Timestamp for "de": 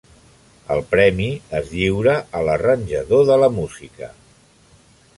3.31-3.41